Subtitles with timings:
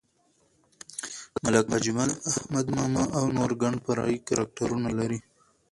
[1.43, 5.19] ملک اجمل، احمد ماما او نور ګڼ فرعي کرکټرونه لري.